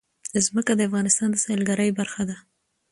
ځمکه 0.45 0.71
د 0.75 0.81
افغانستان 0.89 1.27
د 1.31 1.35
سیلګرۍ 1.45 1.89
برخه 1.99 2.23
ده. 2.29 2.37